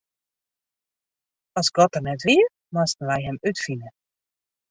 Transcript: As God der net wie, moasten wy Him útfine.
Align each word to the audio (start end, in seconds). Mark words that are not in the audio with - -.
As 1.61 1.67
God 1.75 1.89
der 1.97 2.03
net 2.07 2.21
wie, 2.27 2.41
moasten 2.77 3.07
wy 3.09 3.19
Him 3.25 3.37
útfine. 3.49 3.87